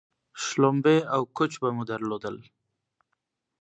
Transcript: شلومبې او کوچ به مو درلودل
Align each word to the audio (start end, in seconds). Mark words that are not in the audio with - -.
شلومبې 0.43 0.97
او 1.15 1.21
کوچ 1.37 1.51
به 1.61 1.69
مو 1.75 1.83
درلودل 1.91 2.35